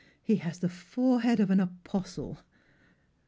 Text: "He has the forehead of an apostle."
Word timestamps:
"He 0.31 0.37
has 0.37 0.57
the 0.57 0.67
forehead 0.67 1.39
of 1.39 1.51
an 1.51 1.59
apostle." 1.59 2.39